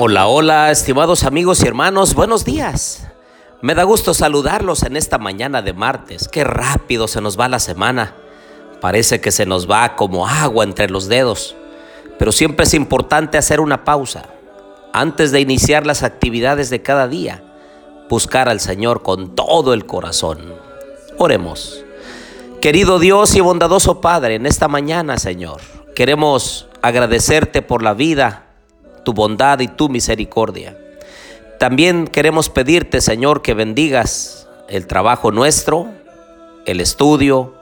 Hola, 0.00 0.28
hola, 0.28 0.70
estimados 0.70 1.24
amigos 1.24 1.60
y 1.60 1.66
hermanos, 1.66 2.14
buenos 2.14 2.44
días. 2.44 3.08
Me 3.62 3.74
da 3.74 3.82
gusto 3.82 4.14
saludarlos 4.14 4.84
en 4.84 4.96
esta 4.96 5.18
mañana 5.18 5.60
de 5.60 5.72
martes. 5.72 6.28
Qué 6.28 6.44
rápido 6.44 7.08
se 7.08 7.20
nos 7.20 7.36
va 7.36 7.48
la 7.48 7.58
semana. 7.58 8.14
Parece 8.80 9.20
que 9.20 9.32
se 9.32 9.44
nos 9.44 9.68
va 9.68 9.96
como 9.96 10.28
agua 10.28 10.62
entre 10.62 10.88
los 10.88 11.08
dedos. 11.08 11.56
Pero 12.16 12.30
siempre 12.30 12.62
es 12.62 12.74
importante 12.74 13.38
hacer 13.38 13.58
una 13.58 13.82
pausa. 13.82 14.26
Antes 14.92 15.32
de 15.32 15.40
iniciar 15.40 15.84
las 15.84 16.04
actividades 16.04 16.70
de 16.70 16.80
cada 16.80 17.08
día, 17.08 17.42
buscar 18.08 18.48
al 18.48 18.60
Señor 18.60 19.02
con 19.02 19.34
todo 19.34 19.74
el 19.74 19.84
corazón. 19.84 20.54
Oremos. 21.18 21.84
Querido 22.60 23.00
Dios 23.00 23.34
y 23.34 23.40
bondadoso 23.40 24.00
Padre, 24.00 24.36
en 24.36 24.46
esta 24.46 24.68
mañana, 24.68 25.18
Señor, 25.18 25.60
queremos 25.96 26.68
agradecerte 26.82 27.62
por 27.62 27.82
la 27.82 27.94
vida 27.94 28.47
tu 29.08 29.14
bondad 29.14 29.60
y 29.60 29.68
tu 29.68 29.88
misericordia. 29.88 30.76
También 31.58 32.08
queremos 32.08 32.50
pedirte, 32.50 33.00
Señor, 33.00 33.40
que 33.40 33.54
bendigas 33.54 34.46
el 34.68 34.86
trabajo 34.86 35.32
nuestro, 35.32 35.88
el 36.66 36.78
estudio, 36.78 37.54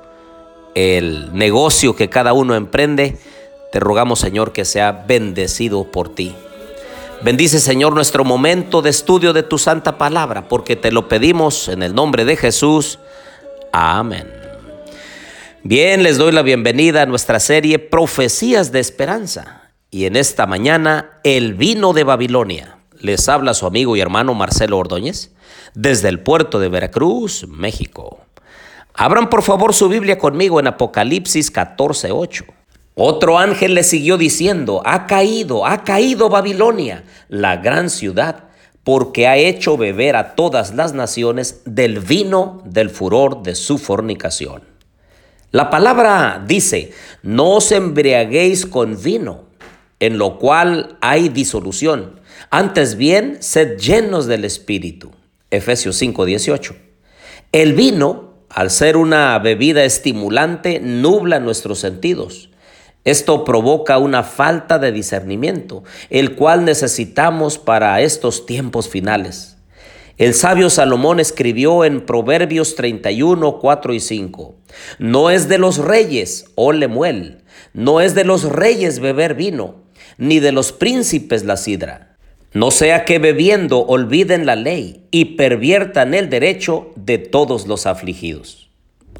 el 0.74 1.32
negocio 1.34 1.94
que 1.94 2.10
cada 2.10 2.32
uno 2.32 2.56
emprende. 2.56 3.16
Te 3.70 3.78
rogamos, 3.78 4.18
Señor, 4.18 4.52
que 4.52 4.64
sea 4.64 4.90
bendecido 5.06 5.84
por 5.84 6.12
ti. 6.16 6.34
Bendice, 7.22 7.60
Señor, 7.60 7.94
nuestro 7.94 8.24
momento 8.24 8.82
de 8.82 8.90
estudio 8.90 9.32
de 9.32 9.44
tu 9.44 9.56
santa 9.56 9.98
palabra, 9.98 10.48
porque 10.48 10.74
te 10.74 10.90
lo 10.90 11.06
pedimos 11.06 11.68
en 11.68 11.84
el 11.84 11.94
nombre 11.94 12.24
de 12.24 12.36
Jesús. 12.36 12.98
Amén. 13.70 14.26
Bien, 15.62 16.02
les 16.02 16.18
doy 16.18 16.32
la 16.32 16.42
bienvenida 16.42 17.02
a 17.02 17.06
nuestra 17.06 17.38
serie 17.38 17.78
Profecías 17.78 18.72
de 18.72 18.80
Esperanza. 18.80 19.65
Y 19.96 20.04
en 20.04 20.14
esta 20.14 20.44
mañana, 20.44 21.18
el 21.24 21.54
vino 21.54 21.94
de 21.94 22.04
Babilonia. 22.04 22.76
Les 23.00 23.30
habla 23.30 23.54
su 23.54 23.64
amigo 23.64 23.96
y 23.96 24.02
hermano 24.02 24.34
Marcelo 24.34 24.76
Ordóñez 24.76 25.32
desde 25.74 26.10
el 26.10 26.20
puerto 26.20 26.58
de 26.58 26.68
Veracruz, 26.68 27.46
México. 27.48 28.20
Abran 28.92 29.30
por 29.30 29.42
favor 29.42 29.72
su 29.72 29.88
Biblia 29.88 30.18
conmigo 30.18 30.60
en 30.60 30.66
Apocalipsis 30.66 31.50
14:8. 31.50 32.44
Otro 32.94 33.38
ángel 33.38 33.72
le 33.72 33.82
siguió 33.84 34.18
diciendo, 34.18 34.82
ha 34.84 35.06
caído, 35.06 35.64
ha 35.64 35.82
caído 35.82 36.28
Babilonia, 36.28 37.04
la 37.30 37.56
gran 37.56 37.88
ciudad, 37.88 38.50
porque 38.84 39.26
ha 39.26 39.38
hecho 39.38 39.78
beber 39.78 40.16
a 40.16 40.34
todas 40.34 40.74
las 40.74 40.92
naciones 40.92 41.62
del 41.64 42.00
vino 42.00 42.60
del 42.66 42.90
furor 42.90 43.42
de 43.42 43.54
su 43.54 43.78
fornicación. 43.78 44.62
La 45.52 45.70
palabra 45.70 46.44
dice, 46.46 46.92
no 47.22 47.52
os 47.52 47.72
embriaguéis 47.72 48.66
con 48.66 49.02
vino 49.02 49.46
en 50.00 50.18
lo 50.18 50.38
cual 50.38 50.98
hay 51.00 51.28
disolución. 51.28 52.20
Antes 52.50 52.96
bien, 52.96 53.38
sed 53.40 53.78
llenos 53.78 54.26
del 54.26 54.44
Espíritu. 54.44 55.10
Efesios 55.50 55.96
5:18. 55.96 56.76
El 57.52 57.74
vino, 57.74 58.34
al 58.50 58.70
ser 58.70 58.96
una 58.96 59.38
bebida 59.38 59.84
estimulante, 59.84 60.80
nubla 60.80 61.40
nuestros 61.40 61.78
sentidos. 61.78 62.50
Esto 63.04 63.44
provoca 63.44 63.98
una 63.98 64.24
falta 64.24 64.80
de 64.80 64.90
discernimiento, 64.90 65.84
el 66.10 66.34
cual 66.34 66.64
necesitamos 66.64 67.56
para 67.56 68.00
estos 68.00 68.46
tiempos 68.46 68.88
finales. 68.88 69.56
El 70.18 70.34
sabio 70.34 70.70
Salomón 70.70 71.20
escribió 71.20 71.84
en 71.84 72.04
Proverbios 72.04 72.74
31, 72.74 73.58
4 73.60 73.94
y 73.94 74.00
5, 74.00 74.54
No 74.98 75.30
es 75.30 75.48
de 75.48 75.58
los 75.58 75.78
reyes, 75.78 76.46
oh 76.56 76.72
Lemuel, 76.72 77.44
no 77.74 78.00
es 78.00 78.14
de 78.14 78.24
los 78.24 78.44
reyes 78.44 78.98
beber 78.98 79.34
vino, 79.34 79.85
ni 80.18 80.40
de 80.40 80.52
los 80.52 80.72
príncipes 80.72 81.44
la 81.44 81.56
sidra. 81.56 82.16
No 82.52 82.70
sea 82.70 83.04
que 83.04 83.18
bebiendo 83.18 83.80
olviden 83.80 84.46
la 84.46 84.56
ley 84.56 85.06
y 85.10 85.36
perviertan 85.36 86.14
el 86.14 86.30
derecho 86.30 86.90
de 86.96 87.18
todos 87.18 87.66
los 87.66 87.86
afligidos. 87.86 88.70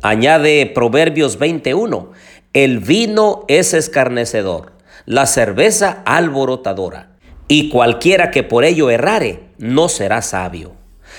Añade 0.02 0.64
Proverbios 0.66 1.38
21, 1.38 2.12
el 2.52 2.78
vino 2.78 3.44
es 3.48 3.74
escarnecedor, 3.74 4.72
la 5.04 5.26
cerveza 5.26 6.02
alborotadora, 6.06 7.16
y 7.48 7.68
cualquiera 7.68 8.30
que 8.30 8.42
por 8.42 8.64
ello 8.64 8.88
errare 8.90 9.40
no 9.58 9.88
será 9.88 10.22
sabio. 10.22 10.72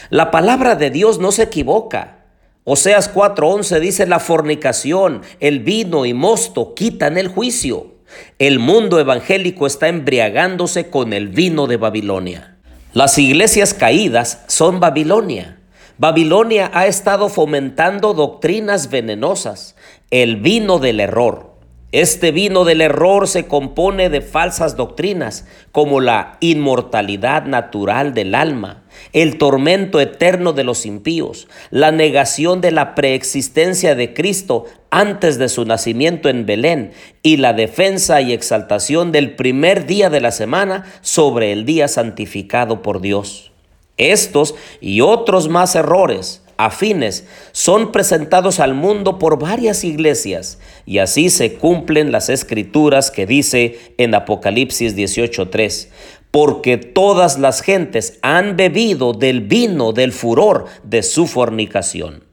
La 0.09 0.31
palabra 0.31 0.75
de 0.75 0.89
Dios 0.89 1.19
no 1.19 1.31
se 1.31 1.43
equivoca. 1.43 2.25
Oseas 2.63 3.13
4:11 3.13 3.79
dice 3.79 4.07
la 4.07 4.19
fornicación, 4.19 5.21
el 5.39 5.59
vino 5.59 6.05
y 6.05 6.13
mosto 6.13 6.73
quitan 6.73 7.17
el 7.17 7.27
juicio. 7.27 7.96
El 8.39 8.59
mundo 8.59 8.99
evangélico 8.99 9.67
está 9.67 9.87
embriagándose 9.87 10.89
con 10.89 11.13
el 11.13 11.27
vino 11.27 11.67
de 11.67 11.77
Babilonia. 11.77 12.57
Las 12.93 13.17
iglesias 13.17 13.73
caídas 13.73 14.43
son 14.47 14.79
Babilonia. 14.79 15.59
Babilonia 15.97 16.69
ha 16.73 16.85
estado 16.85 17.27
fomentando 17.29 18.13
doctrinas 18.13 18.89
venenosas, 18.89 19.75
el 20.11 20.37
vino 20.37 20.79
del 20.79 20.99
error. 20.99 21.56
Este 21.97 22.31
vino 22.31 22.63
del 22.63 22.81
error 22.81 23.27
se 23.27 23.47
compone 23.47 24.11
de 24.11 24.21
falsas 24.21 24.77
doctrinas 24.77 25.47
como 25.71 25.99
la 25.99 26.37
inmortalidad 26.41 27.45
natural 27.45 28.13
del 28.13 28.35
alma, 28.35 28.83
el 29.13 29.39
tormento 29.39 29.99
eterno 29.99 30.53
de 30.53 30.63
los 30.63 30.85
impíos, 30.85 31.47
la 31.71 31.91
negación 31.91 32.61
de 32.61 32.69
la 32.69 32.93
preexistencia 32.93 33.95
de 33.95 34.13
Cristo 34.13 34.65
antes 34.91 35.39
de 35.39 35.49
su 35.49 35.65
nacimiento 35.65 36.29
en 36.29 36.45
Belén 36.45 36.91
y 37.23 37.37
la 37.37 37.53
defensa 37.53 38.21
y 38.21 38.31
exaltación 38.31 39.11
del 39.11 39.35
primer 39.35 39.87
día 39.87 40.11
de 40.11 40.21
la 40.21 40.29
semana 40.29 40.85
sobre 41.01 41.51
el 41.51 41.65
día 41.65 41.87
santificado 41.87 42.83
por 42.83 43.01
Dios. 43.01 43.51
Estos 43.97 44.53
y 44.81 45.01
otros 45.01 45.49
más 45.49 45.75
errores 45.75 46.43
afines 46.57 47.25
son 47.51 47.91
presentados 47.91 48.59
al 48.59 48.73
mundo 48.73 49.19
por 49.19 49.39
varias 49.39 49.83
iglesias 49.83 50.59
y 50.85 50.99
así 50.99 51.29
se 51.29 51.53
cumplen 51.53 52.11
las 52.11 52.29
escrituras 52.29 53.11
que 53.11 53.25
dice 53.25 53.93
en 53.97 54.15
Apocalipsis 54.15 54.95
18:3, 54.95 55.89
porque 56.31 56.77
todas 56.77 57.39
las 57.39 57.61
gentes 57.61 58.19
han 58.21 58.57
bebido 58.57 59.13
del 59.13 59.41
vino 59.41 59.93
del 59.93 60.11
furor 60.11 60.65
de 60.83 61.03
su 61.03 61.27
fornicación. 61.27 62.23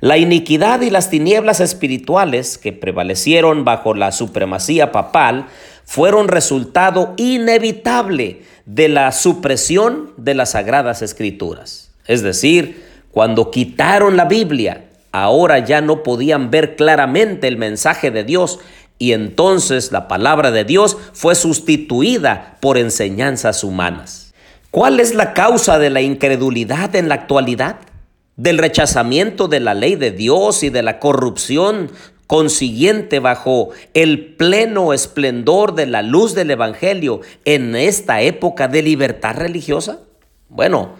La 0.00 0.18
iniquidad 0.18 0.80
y 0.82 0.90
las 0.90 1.10
tinieblas 1.10 1.60
espirituales 1.60 2.58
que 2.58 2.72
prevalecieron 2.72 3.64
bajo 3.64 3.94
la 3.94 4.12
supremacía 4.12 4.92
papal 4.92 5.46
fueron 5.84 6.28
resultado 6.28 7.14
inevitable 7.16 8.42
de 8.66 8.88
la 8.88 9.12
supresión 9.12 10.12
de 10.16 10.34
las 10.34 10.50
sagradas 10.50 11.00
escrituras. 11.00 11.92
Es 12.06 12.22
decir, 12.22 12.84
cuando 13.16 13.50
quitaron 13.50 14.18
la 14.18 14.26
Biblia, 14.26 14.90
ahora 15.10 15.60
ya 15.60 15.80
no 15.80 16.02
podían 16.02 16.50
ver 16.50 16.76
claramente 16.76 17.48
el 17.48 17.56
mensaje 17.56 18.10
de 18.10 18.24
Dios 18.24 18.58
y 18.98 19.12
entonces 19.12 19.90
la 19.90 20.06
palabra 20.06 20.50
de 20.50 20.64
Dios 20.64 20.98
fue 21.14 21.34
sustituida 21.34 22.58
por 22.60 22.76
enseñanzas 22.76 23.64
humanas. 23.64 24.34
¿Cuál 24.70 25.00
es 25.00 25.14
la 25.14 25.32
causa 25.32 25.78
de 25.78 25.88
la 25.88 26.02
incredulidad 26.02 26.94
en 26.94 27.08
la 27.08 27.14
actualidad? 27.14 27.76
Del 28.36 28.58
rechazamiento 28.58 29.48
de 29.48 29.60
la 29.60 29.72
ley 29.72 29.94
de 29.96 30.10
Dios 30.10 30.62
y 30.62 30.68
de 30.68 30.82
la 30.82 30.98
corrupción 30.98 31.90
consiguiente 32.26 33.18
bajo 33.18 33.70
el 33.94 34.34
pleno 34.34 34.92
esplendor 34.92 35.74
de 35.74 35.86
la 35.86 36.02
luz 36.02 36.34
del 36.34 36.50
Evangelio 36.50 37.22
en 37.46 37.76
esta 37.76 38.20
época 38.20 38.68
de 38.68 38.82
libertad 38.82 39.36
religiosa? 39.36 40.00
Bueno, 40.50 40.96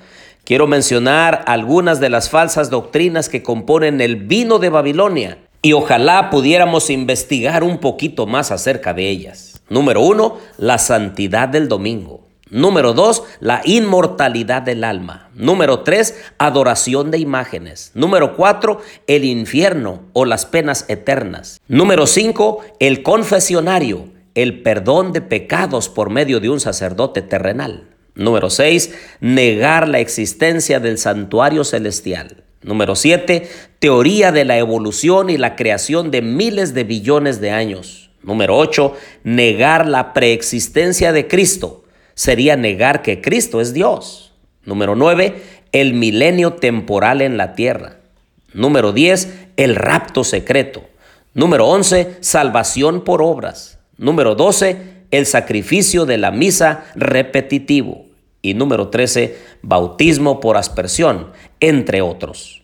Quiero 0.47 0.69
mencionar 0.69 1.43
algunas 1.49 1.99
de 1.99 2.09
las 2.09 2.31
falsas 2.31 2.71
doctrinas 2.71 3.29
que 3.29 3.43
componen 3.43 4.01
el 4.01 4.15
vino 4.15 4.61
de 4.61 4.69
Babilonia 4.69 5.39
y 5.61 5.73
ojalá 5.73 6.31
pudiéramos 6.31 6.89
investigar 6.89 7.65
un 7.65 7.79
poquito 7.79 8.29
más 8.29 8.53
acerca 8.53 8.95
de 8.95 9.11
ellas. 9.11 9.61
Número 9.69 10.03
uno, 10.03 10.37
la 10.57 10.79
santidad 10.79 11.49
del 11.49 11.67
domingo. 11.67 12.29
Número 12.49 12.93
dos, 12.93 13.25
la 13.41 13.61
inmortalidad 13.65 14.63
del 14.63 14.85
alma. 14.85 15.31
Número 15.35 15.81
tres, 15.81 16.15
adoración 16.39 17.11
de 17.11 17.19
imágenes. 17.19 17.91
Número 17.95 18.37
cuatro, 18.37 18.81
el 19.09 19.25
infierno 19.25 20.03
o 20.13 20.27
las 20.27 20.47
penas 20.47 20.85
eternas. 20.87 21.61
Número 21.67 22.07
cinco, 22.07 22.61
el 22.79 23.03
confesionario, 23.03 24.11
el 24.37 24.63
perdón 24.63 25.13
de 25.13 25.23
pecados 25.23 25.89
por 25.89 26.09
medio 26.09 26.39
de 26.39 26.51
un 26.51 26.61
sacerdote 26.61 27.21
terrenal. 27.21 27.96
Número 28.17 28.49
6, 28.49 28.93
negar 29.21 29.89
la 29.89 30.01
existencia 30.01 30.81
del 30.81 30.97
santuario 30.97 31.65
celestial. 31.65 32.45
Número 32.63 32.97
7, 32.97 33.49
teoría 33.79 34.33
de 34.33 34.45
la 34.45 34.57
evolución 34.57 35.31
y 35.31 35.37
la 35.37 35.55
creación 35.55 36.11
de 36.11 36.23
miles 36.23 36.75
de 36.75 36.85
billones 36.85 37.41
de 37.41 37.51
años. 37.51 38.11
Número 38.23 38.57
8, 38.57 38.97
negar 39.23 39.87
la 39.87 40.15
preexistencia 40.15 41.13
de 41.13 41.29
Cristo. 41.29 41.85
Sería 42.15 42.57
negar 42.57 43.03
que 43.03 43.21
Cristo 43.21 43.61
es 43.61 43.75
Dios. 43.75 44.33
Número 44.65 44.97
9, 44.97 45.43
el 45.73 45.93
milenio 45.93 46.55
temporal 46.55 47.21
en 47.21 47.37
la 47.37 47.55
tierra. 47.55 47.99
Número 48.55 48.93
10, 48.93 49.29
el 49.59 49.77
rapto 49.77 50.25
secreto. 50.25 50.83
Número 51.35 51.67
11, 51.67 52.17
salvación 52.21 53.05
por 53.05 53.21
obras. 53.21 53.79
Número 53.99 54.35
12, 54.35 54.79
el 55.11 55.27
sacrificio 55.27 56.07
de 56.07 56.17
la 56.17 56.31
misa 56.31 56.87
repetitivo. 56.95 58.06
Y 58.47 58.55
número 58.55 58.91
13, 58.91 59.37
bautismo 59.63 60.39
por 60.39 60.57
aspersión, 60.57 61.33
entre 61.59 62.01
otros. 62.01 62.63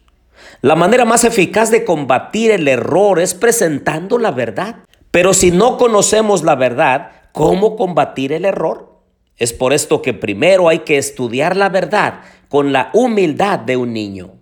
La 0.61 0.77
manera 0.77 1.05
más 1.05 1.25
eficaz 1.25 1.73
de 1.73 1.85
combatir 1.85 2.53
el 2.53 2.69
error 2.69 3.19
es 3.19 3.35
presentando 3.35 4.17
la 4.17 4.31
verdad. 4.31 4.77
Pero 5.11 5.35
si 5.35 5.51
no 5.51 5.79
conocemos 5.79 6.45
la 6.45 6.55
verdad, 6.55 7.11
¿cómo 7.33 7.75
combatir 7.75 8.33
el 8.33 8.45
error? 8.45 9.01
Es 9.37 9.53
por 9.53 9.73
esto 9.73 10.03
que 10.03 10.15
primero 10.15 10.69
hay 10.69 10.81
que 10.81 10.99
estudiar 10.99 11.57
la 11.57 11.69
verdad 11.69 12.21
con 12.49 12.73
la 12.73 12.91
humildad 12.93 13.59
de 13.59 13.77
un 13.77 13.93
niño. 13.93 14.35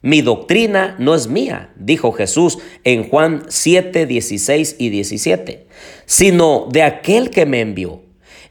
Mi 0.00 0.20
doctrina 0.20 0.96
no 0.98 1.14
es 1.14 1.28
mía, 1.28 1.70
dijo 1.76 2.10
Jesús 2.10 2.58
en 2.82 3.08
Juan 3.08 3.44
7, 3.46 4.04
16 4.06 4.74
y 4.80 4.88
17, 4.88 5.68
sino 6.06 6.66
de 6.72 6.82
aquel 6.82 7.30
que 7.30 7.46
me 7.46 7.60
envió. 7.60 8.02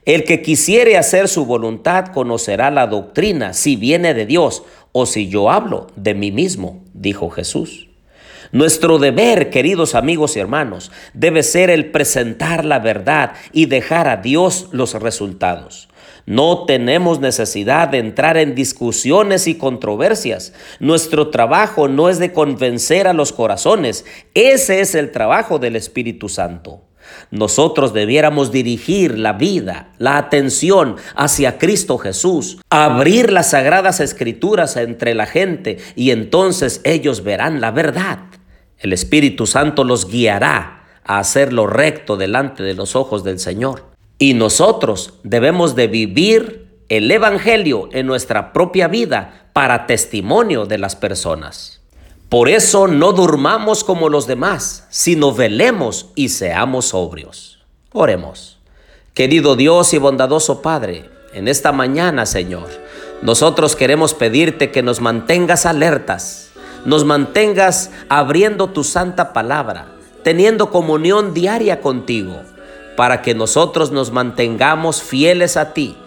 El 0.03 0.23
que 0.23 0.41
quisiere 0.41 0.97
hacer 0.97 1.27
su 1.27 1.45
voluntad 1.45 2.07
conocerá 2.07 2.71
la 2.71 2.87
doctrina, 2.87 3.53
si 3.53 3.75
viene 3.75 4.15
de 4.15 4.25
Dios 4.25 4.63
o 4.91 5.05
si 5.05 5.29
yo 5.29 5.51
hablo 5.51 5.87
de 5.95 6.15
mí 6.15 6.31
mismo, 6.31 6.83
dijo 6.93 7.29
Jesús. 7.29 7.87
Nuestro 8.51 8.97
deber, 8.97 9.51
queridos 9.51 9.93
amigos 9.93 10.35
y 10.35 10.39
hermanos, 10.39 10.91
debe 11.13 11.43
ser 11.43 11.69
el 11.69 11.91
presentar 11.91 12.65
la 12.65 12.79
verdad 12.79 13.33
y 13.53 13.67
dejar 13.67 14.07
a 14.07 14.17
Dios 14.17 14.69
los 14.71 14.95
resultados. 14.95 15.87
No 16.25 16.65
tenemos 16.65 17.19
necesidad 17.19 17.87
de 17.87 17.99
entrar 17.99 18.37
en 18.37 18.55
discusiones 18.55 19.47
y 19.47 19.55
controversias. 19.55 20.53
Nuestro 20.79 21.29
trabajo 21.29 21.87
no 21.87 22.09
es 22.09 22.17
de 22.17 22.33
convencer 22.33 23.07
a 23.07 23.13
los 23.13 23.31
corazones. 23.31 24.05
Ese 24.33 24.81
es 24.81 24.95
el 24.95 25.11
trabajo 25.11 25.59
del 25.59 25.75
Espíritu 25.75 26.27
Santo. 26.27 26.81
Nosotros 27.31 27.93
debiéramos 27.93 28.51
dirigir 28.51 29.17
la 29.17 29.33
vida, 29.33 29.89
la 29.97 30.17
atención 30.17 30.97
hacia 31.15 31.57
Cristo 31.57 31.97
Jesús, 31.97 32.59
abrir 32.69 33.31
las 33.31 33.51
sagradas 33.51 33.99
escrituras 33.99 34.77
entre 34.77 35.15
la 35.15 35.25
gente 35.25 35.77
y 35.95 36.11
entonces 36.11 36.81
ellos 36.83 37.23
verán 37.23 37.61
la 37.61 37.71
verdad. 37.71 38.19
El 38.77 38.93
Espíritu 38.93 39.45
Santo 39.45 39.83
los 39.83 40.07
guiará 40.07 40.83
a 41.03 41.19
hacer 41.19 41.53
lo 41.53 41.67
recto 41.67 42.17
delante 42.17 42.63
de 42.63 42.73
los 42.73 42.95
ojos 42.95 43.23
del 43.23 43.39
Señor. 43.39 43.85
Y 44.17 44.33
nosotros 44.33 45.15
debemos 45.23 45.75
de 45.75 45.87
vivir 45.87 46.67
el 46.89 47.09
Evangelio 47.09 47.89
en 47.91 48.05
nuestra 48.05 48.53
propia 48.53 48.87
vida 48.87 49.49
para 49.53 49.87
testimonio 49.87 50.65
de 50.65 50.77
las 50.77 50.95
personas. 50.95 51.80
Por 52.31 52.47
eso 52.47 52.87
no 52.87 53.11
durmamos 53.11 53.83
como 53.83 54.07
los 54.07 54.25
demás, 54.25 54.87
sino 54.89 55.33
velemos 55.33 56.11
y 56.15 56.29
seamos 56.29 56.85
sobrios. 56.85 57.59
Oremos. 57.91 58.57
Querido 59.13 59.57
Dios 59.57 59.93
y 59.93 59.97
bondadoso 59.97 60.61
Padre, 60.61 61.09
en 61.33 61.49
esta 61.49 61.73
mañana, 61.73 62.25
Señor, 62.25 62.69
nosotros 63.21 63.75
queremos 63.75 64.13
pedirte 64.13 64.71
que 64.71 64.81
nos 64.81 65.01
mantengas 65.01 65.65
alertas, 65.65 66.51
nos 66.85 67.03
mantengas 67.03 67.91
abriendo 68.07 68.69
tu 68.69 68.85
santa 68.85 69.33
palabra, 69.33 69.87
teniendo 70.23 70.69
comunión 70.69 71.33
diaria 71.33 71.81
contigo 71.81 72.43
para 72.95 73.21
que 73.21 73.35
nosotros 73.35 73.91
nos 73.91 74.13
mantengamos 74.13 75.01
fieles 75.01 75.57
a 75.57 75.73
ti 75.73 75.97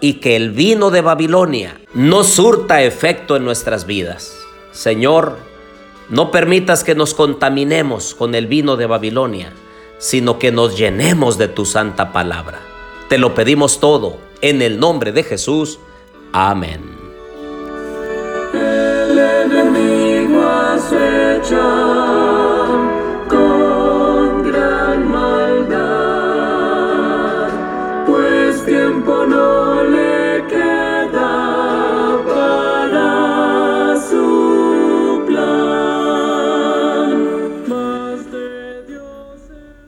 y 0.00 0.14
que 0.14 0.34
el 0.34 0.50
vino 0.50 0.90
de 0.90 1.02
Babilonia 1.02 1.78
no 1.92 2.24
surta 2.24 2.80
efecto 2.80 3.36
en 3.36 3.44
nuestras 3.44 3.84
vidas. 3.84 4.34
Señor, 4.72 5.52
no 6.08 6.30
permitas 6.30 6.84
que 6.84 6.94
nos 6.94 7.14
contaminemos 7.14 8.14
con 8.14 8.34
el 8.34 8.46
vino 8.46 8.76
de 8.76 8.86
Babilonia, 8.86 9.52
sino 9.98 10.38
que 10.38 10.52
nos 10.52 10.76
llenemos 10.76 11.38
de 11.38 11.48
tu 11.48 11.64
santa 11.64 12.12
palabra. 12.12 12.60
Te 13.08 13.18
lo 13.18 13.34
pedimos 13.34 13.80
todo 13.80 14.18
en 14.40 14.62
el 14.62 14.78
nombre 14.78 15.12
de 15.12 15.22
Jesús. 15.22 15.78
Amén. 16.32 16.94